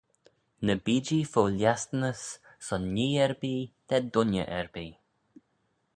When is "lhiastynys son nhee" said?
1.57-3.15